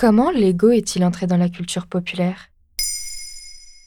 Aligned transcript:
Comment 0.00 0.30
Lego 0.30 0.70
est-il 0.70 1.04
entré 1.04 1.26
dans 1.26 1.36
la 1.36 1.50
culture 1.50 1.86
populaire? 1.86 2.48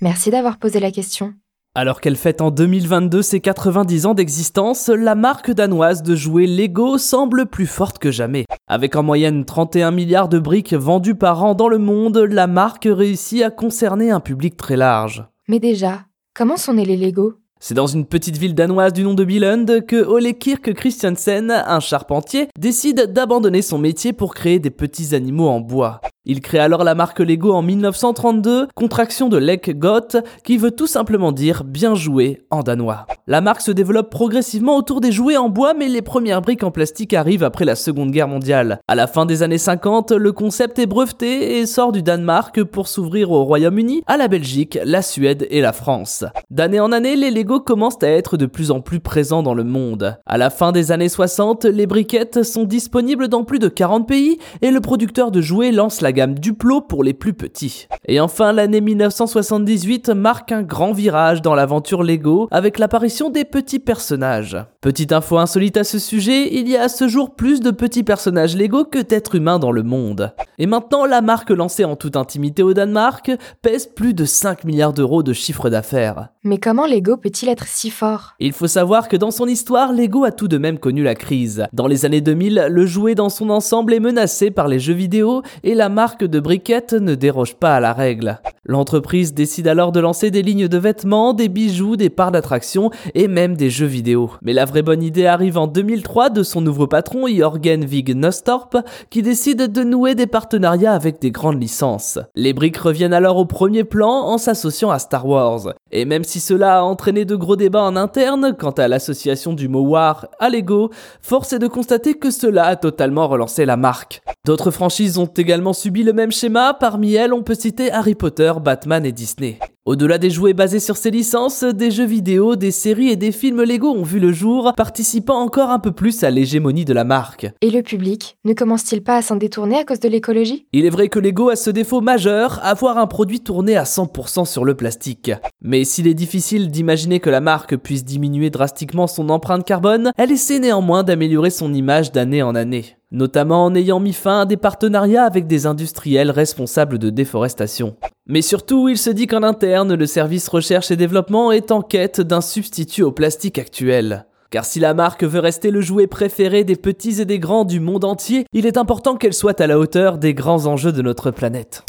Merci 0.00 0.30
d'avoir 0.30 0.56
posé 0.56 0.80
la 0.80 0.90
question. 0.90 1.34
Alors 1.74 2.00
qu'elle 2.00 2.16
fête 2.16 2.40
en 2.40 2.50
2022 2.50 3.20
ses 3.20 3.40
90 3.40 4.06
ans 4.06 4.14
d'existence, 4.14 4.88
la 4.88 5.14
marque 5.14 5.50
danoise 5.50 6.02
de 6.02 6.16
jouets 6.16 6.46
Lego 6.46 6.96
semble 6.96 7.44
plus 7.44 7.66
forte 7.66 7.98
que 7.98 8.10
jamais. 8.10 8.46
Avec 8.68 8.96
en 8.96 9.02
moyenne 9.02 9.44
31 9.44 9.90
milliards 9.90 10.30
de 10.30 10.38
briques 10.38 10.72
vendues 10.72 11.14
par 11.14 11.44
an 11.44 11.54
dans 11.54 11.68
le 11.68 11.76
monde, 11.76 12.16
la 12.16 12.46
marque 12.46 12.88
réussit 12.90 13.42
à 13.42 13.50
concerner 13.50 14.10
un 14.10 14.20
public 14.20 14.56
très 14.56 14.78
large. 14.78 15.26
Mais 15.46 15.60
déjà, 15.60 16.06
comment 16.34 16.56
sont 16.56 16.72
nés 16.72 16.86
les 16.86 16.96
Lego 16.96 17.34
c'est 17.60 17.74
dans 17.74 17.86
une 17.86 18.06
petite 18.06 18.36
ville 18.36 18.54
danoise 18.54 18.92
du 18.92 19.02
nom 19.02 19.14
de 19.14 19.24
Billund 19.24 19.84
que 19.86 19.96
Ole 19.96 20.34
Kirk 20.34 20.72
Christiansen, 20.74 21.50
un 21.50 21.80
charpentier, 21.80 22.48
décide 22.58 23.12
d'abandonner 23.12 23.62
son 23.62 23.78
métier 23.78 24.12
pour 24.12 24.34
créer 24.34 24.58
des 24.58 24.70
petits 24.70 25.14
animaux 25.14 25.48
en 25.48 25.60
bois. 25.60 26.00
Il 26.30 26.42
crée 26.42 26.58
alors 26.58 26.84
la 26.84 26.94
marque 26.94 27.20
Lego 27.20 27.52
en 27.52 27.62
1932, 27.62 28.68
contraction 28.74 29.30
de 29.30 29.38
Lek 29.38 29.78
Got, 29.78 30.20
qui 30.44 30.58
veut 30.58 30.72
tout 30.72 30.86
simplement 30.86 31.32
dire 31.32 31.64
bien 31.64 31.94
joué 31.94 32.42
en 32.50 32.62
danois. 32.62 33.06
La 33.26 33.40
marque 33.40 33.62
se 33.62 33.70
développe 33.70 34.10
progressivement 34.10 34.76
autour 34.76 35.00
des 35.00 35.10
jouets 35.10 35.38
en 35.38 35.48
bois, 35.48 35.72
mais 35.72 35.88
les 35.88 36.02
premières 36.02 36.42
briques 36.42 36.64
en 36.64 36.70
plastique 36.70 37.14
arrivent 37.14 37.44
après 37.44 37.64
la 37.64 37.76
Seconde 37.76 38.10
Guerre 38.10 38.28
mondiale. 38.28 38.80
À 38.88 38.94
la 38.94 39.06
fin 39.06 39.24
des 39.24 39.42
années 39.42 39.56
50, 39.56 40.12
le 40.12 40.32
concept 40.32 40.78
est 40.78 40.84
breveté 40.84 41.60
et 41.60 41.64
sort 41.64 41.92
du 41.92 42.02
Danemark 42.02 42.62
pour 42.62 42.88
s'ouvrir 42.88 43.30
au 43.30 43.44
Royaume-Uni, 43.44 44.02
à 44.06 44.18
la 44.18 44.28
Belgique, 44.28 44.78
la 44.84 45.00
Suède 45.00 45.46
et 45.50 45.62
la 45.62 45.72
France. 45.72 46.26
D'année 46.50 46.80
en 46.80 46.92
année, 46.92 47.16
les 47.16 47.30
Lego 47.30 47.60
commencent 47.60 48.02
à 48.02 48.08
être 48.08 48.36
de 48.36 48.44
plus 48.44 48.70
en 48.70 48.82
plus 48.82 49.00
présents 49.00 49.42
dans 49.42 49.54
le 49.54 49.64
monde. 49.64 50.18
À 50.26 50.36
la 50.36 50.50
fin 50.50 50.72
des 50.72 50.92
années 50.92 51.08
60, 51.08 51.64
les 51.64 51.86
briquettes 51.86 52.42
sont 52.42 52.64
disponibles 52.64 53.28
dans 53.28 53.44
plus 53.44 53.60
de 53.60 53.68
40 53.68 54.06
pays 54.06 54.38
et 54.60 54.70
le 54.70 54.80
producteur 54.80 55.30
de 55.30 55.40
jouets 55.40 55.72
lance 55.72 56.02
la 56.02 56.12
gamme 56.18 56.36
Duplo 56.36 56.80
pour 56.80 57.04
les 57.04 57.14
plus 57.14 57.32
petits. 57.32 57.86
Et 58.08 58.18
enfin, 58.18 58.52
l'année 58.52 58.80
1978 58.80 60.08
marque 60.08 60.50
un 60.50 60.62
grand 60.62 60.90
virage 60.90 61.42
dans 61.42 61.54
l'aventure 61.54 62.02
Lego 62.02 62.48
avec 62.50 62.80
l'apparition 62.80 63.30
des 63.30 63.44
petits 63.44 63.78
personnages. 63.78 64.56
Petite 64.80 65.12
info 65.12 65.38
insolite 65.38 65.76
à 65.76 65.84
ce 65.84 66.00
sujet, 66.00 66.52
il 66.52 66.68
y 66.68 66.76
a 66.76 66.82
à 66.82 66.88
ce 66.88 67.06
jour 67.06 67.36
plus 67.36 67.60
de 67.60 67.70
petits 67.70 68.02
personnages 68.02 68.56
Lego 68.56 68.84
que 68.84 68.98
d'êtres 68.98 69.36
humains 69.36 69.60
dans 69.60 69.70
le 69.70 69.84
monde. 69.84 70.34
Et 70.58 70.66
maintenant, 70.66 71.06
la 71.06 71.20
marque 71.20 71.50
lancée 71.50 71.84
en 71.84 71.94
toute 71.94 72.16
intimité 72.16 72.64
au 72.64 72.74
Danemark 72.74 73.30
pèse 73.62 73.86
plus 73.86 74.12
de 74.12 74.24
5 74.24 74.64
milliards 74.64 74.94
d'euros 74.94 75.22
de 75.22 75.32
chiffre 75.32 75.70
d'affaires. 75.70 76.30
Mais 76.42 76.58
comment 76.58 76.86
Lego 76.86 77.16
peut-il 77.16 77.48
être 77.48 77.68
si 77.68 77.90
fort? 77.90 78.34
Il 78.40 78.52
faut 78.52 78.66
savoir 78.66 79.06
que 79.06 79.16
dans 79.16 79.30
son 79.30 79.46
histoire, 79.46 79.92
Lego 79.92 80.24
a 80.24 80.32
tout 80.32 80.48
de 80.48 80.58
même 80.58 80.80
connu 80.80 81.04
la 81.04 81.14
crise. 81.14 81.66
Dans 81.72 81.86
les 81.86 82.04
années 82.06 82.20
2000, 82.20 82.66
le 82.70 82.86
jouet 82.86 83.14
dans 83.14 83.28
son 83.28 83.50
ensemble 83.50 83.94
est 83.94 84.00
menacé 84.00 84.50
par 84.50 84.66
les 84.66 84.80
jeux 84.80 84.94
vidéo 84.94 85.42
et 85.62 85.74
la 85.74 85.88
marque 85.98 86.24
de 86.24 86.38
briquettes 86.38 86.92
ne 86.92 87.16
déroge 87.16 87.56
pas 87.56 87.74
à 87.74 87.80
la 87.80 87.92
règle. 87.92 88.38
L'entreprise 88.64 89.34
décide 89.34 89.66
alors 89.66 89.90
de 89.90 89.98
lancer 89.98 90.30
des 90.30 90.42
lignes 90.42 90.68
de 90.68 90.78
vêtements, 90.78 91.32
des 91.32 91.48
bijoux, 91.48 91.96
des 91.96 92.08
parts 92.08 92.30
d'attractions 92.30 92.92
et 93.14 93.26
même 93.26 93.56
des 93.56 93.68
jeux 93.68 93.86
vidéo. 93.86 94.30
Mais 94.42 94.52
la 94.52 94.64
vraie 94.64 94.82
bonne 94.82 95.02
idée 95.02 95.26
arrive 95.26 95.58
en 95.58 95.66
2003 95.66 96.30
de 96.30 96.44
son 96.44 96.60
nouveau 96.60 96.86
patron 96.86 97.26
Jorgen 97.26 97.84
Vig 97.84 98.14
Nostorp 98.14 98.76
qui 99.10 99.22
décide 99.22 99.72
de 99.72 99.82
nouer 99.82 100.14
des 100.14 100.28
partenariats 100.28 100.92
avec 100.92 101.20
des 101.20 101.32
grandes 101.32 101.60
licences. 101.60 102.20
Les 102.36 102.52
briques 102.52 102.76
reviennent 102.76 103.12
alors 103.12 103.38
au 103.38 103.46
premier 103.46 103.82
plan 103.82 104.26
en 104.26 104.38
s'associant 104.38 104.90
à 104.90 105.00
Star 105.00 105.26
Wars. 105.26 105.72
Et 105.90 106.04
même 106.04 106.22
si 106.22 106.38
cela 106.38 106.78
a 106.78 106.82
entraîné 106.82 107.24
de 107.24 107.34
gros 107.34 107.56
débats 107.56 107.82
en 107.82 107.96
interne 107.96 108.54
quant 108.56 108.70
à 108.70 108.86
l'association 108.86 109.52
du 109.52 109.66
mot 109.66 109.80
War 109.80 110.28
à 110.38 110.48
Lego, 110.48 110.90
force 111.22 111.54
est 111.54 111.58
de 111.58 111.66
constater 111.66 112.14
que 112.14 112.30
cela 112.30 112.66
a 112.66 112.76
totalement 112.76 113.26
relancé 113.26 113.64
la 113.64 113.76
marque. 113.76 114.22
D'autres 114.44 114.70
franchises 114.70 115.18
ont 115.18 115.26
également 115.26 115.72
subi 115.88 116.02
le 116.02 116.12
même 116.12 116.32
schéma, 116.32 116.74
parmi 116.74 117.14
elles 117.14 117.32
on 117.32 117.42
peut 117.42 117.54
citer 117.54 117.90
Harry 117.90 118.14
Potter, 118.14 118.52
Batman 118.62 119.06
et 119.06 119.12
Disney. 119.12 119.58
Au-delà 119.86 120.18
des 120.18 120.28
jouets 120.28 120.52
basés 120.52 120.80
sur 120.80 120.98
ces 120.98 121.10
licences, 121.10 121.64
des 121.64 121.90
jeux 121.90 122.04
vidéo, 122.04 122.56
des 122.56 122.72
séries 122.72 123.08
et 123.08 123.16
des 123.16 123.32
films 123.32 123.62
Lego 123.62 123.88
ont 123.88 124.02
vu 124.02 124.20
le 124.20 124.30
jour, 124.30 124.74
participant 124.76 125.38
encore 125.38 125.70
un 125.70 125.78
peu 125.78 125.92
plus 125.92 126.24
à 126.24 126.30
l'hégémonie 126.30 126.84
de 126.84 126.92
la 126.92 127.04
marque. 127.04 127.46
Et 127.62 127.70
le 127.70 127.80
public 127.80 128.36
ne 128.44 128.52
commence-t-il 128.52 129.02
pas 129.02 129.16
à 129.16 129.22
s'en 129.22 129.36
détourner 129.36 129.78
à 129.78 129.84
cause 129.84 129.98
de 130.00 130.10
l'écologie? 130.10 130.66
Il 130.74 130.84
est 130.84 130.90
vrai 130.90 131.08
que 131.08 131.18
Lego 131.18 131.48
a 131.48 131.56
ce 131.56 131.70
défaut 131.70 132.02
majeur, 132.02 132.60
avoir 132.62 132.98
un 132.98 133.06
produit 133.06 133.40
tourné 133.40 133.78
à 133.78 133.84
100% 133.84 134.44
sur 134.44 134.66
le 134.66 134.74
plastique. 134.74 135.32
Mais 135.62 135.84
s'il 135.84 136.06
est 136.06 136.12
difficile 136.12 136.70
d'imaginer 136.70 137.18
que 137.18 137.30
la 137.30 137.40
marque 137.40 137.76
puisse 137.78 138.04
diminuer 138.04 138.50
drastiquement 138.50 139.06
son 139.06 139.30
empreinte 139.30 139.64
carbone, 139.64 140.12
elle 140.18 140.32
essaie 140.32 140.58
néanmoins 140.58 141.02
d'améliorer 141.02 141.48
son 141.48 141.72
image 141.72 142.12
d'année 142.12 142.42
en 142.42 142.54
année 142.54 142.98
notamment 143.10 143.64
en 143.64 143.74
ayant 143.74 144.00
mis 144.00 144.12
fin 144.12 144.40
à 144.40 144.44
des 144.46 144.56
partenariats 144.56 145.24
avec 145.24 145.46
des 145.46 145.66
industriels 145.66 146.30
responsables 146.30 146.98
de 146.98 147.10
déforestation. 147.10 147.96
Mais 148.26 148.42
surtout, 148.42 148.88
il 148.88 148.98
se 148.98 149.10
dit 149.10 149.26
qu'en 149.26 149.42
interne, 149.42 149.94
le 149.94 150.06
service 150.06 150.48
recherche 150.48 150.90
et 150.90 150.96
développement 150.96 151.52
est 151.52 151.70
en 151.70 151.82
quête 151.82 152.20
d'un 152.20 152.40
substitut 152.40 153.02
au 153.02 153.12
plastique 153.12 153.58
actuel. 153.58 154.26
Car 154.50 154.64
si 154.64 154.80
la 154.80 154.94
marque 154.94 155.24
veut 155.24 155.40
rester 155.40 155.70
le 155.70 155.80
jouet 155.80 156.06
préféré 156.06 156.64
des 156.64 156.76
petits 156.76 157.20
et 157.20 157.26
des 157.26 157.38
grands 157.38 157.64
du 157.64 157.80
monde 157.80 158.04
entier, 158.04 158.46
il 158.52 158.66
est 158.66 158.78
important 158.78 159.16
qu'elle 159.16 159.34
soit 159.34 159.60
à 159.60 159.66
la 159.66 159.78
hauteur 159.78 160.16
des 160.16 160.32
grands 160.32 160.66
enjeux 160.66 160.92
de 160.92 161.02
notre 161.02 161.30
planète. 161.30 161.84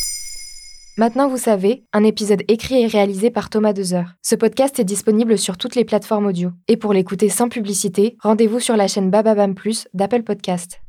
Maintenant, 0.98 1.30
vous 1.30 1.38
savez, 1.38 1.86
un 1.94 2.04
épisode 2.04 2.44
écrit 2.50 2.82
et 2.84 2.88
réalisé 2.88 3.32
par 3.32 3.50
Thomas 3.50 3.72
Dezer. 3.72 4.16
Ce 4.22 4.36
podcast 4.36 4.78
est 4.82 4.84
disponible 4.84 5.38
sur 5.38 5.56
toutes 5.56 5.76
les 5.76 5.86
plateformes 5.86 6.26
audio. 6.26 6.52
Et 6.68 6.76
pour 6.76 6.92
l'écouter 6.92 7.30
sans 7.30 7.48
publicité, 7.48 8.18
rendez-vous 8.22 8.60
sur 8.60 8.76
la 8.76 8.90
chaîne 8.90 9.10
Bababam 9.10 9.56
Plus 9.56 9.88
d'Apple 9.94 10.24
Podcast. 10.24 10.82